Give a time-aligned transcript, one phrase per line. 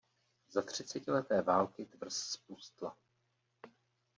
[0.51, 2.97] Za třicetileté války tvrz zpustla.